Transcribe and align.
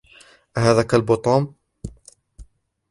أهذا 0.57 0.83
كلب 0.83 1.21
توم؟ 1.21 1.53